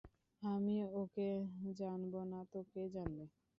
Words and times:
আমি 0.41 0.75
ওঁকে 0.93 1.29
জানব 1.77 2.13
না 2.31 2.39
তো 2.51 2.59
কে 2.71 2.83
জানবে? 2.93 3.25